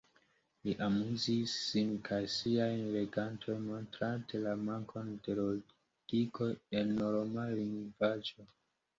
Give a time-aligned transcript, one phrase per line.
[0.67, 6.49] Li amuzis sin kaj siajn legantojn, montrante la mankon de logiko
[6.81, 8.47] en normala lingvaĵo.